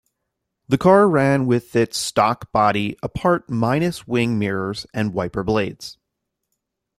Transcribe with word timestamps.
The 0.67 0.79
car 0.79 1.07
ran 1.07 1.45
with 1.45 1.75
its 1.75 1.95
stock 1.99 2.51
body 2.51 2.97
apart 3.03 3.51
minus 3.51 4.07
wing 4.07 4.39
mirrors 4.39 4.87
and 4.95 5.13
wiper 5.13 5.43
blades. 5.43 5.99